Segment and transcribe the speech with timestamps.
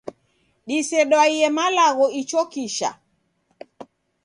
[0.67, 2.89] Disedwaiye malagho ichokisha.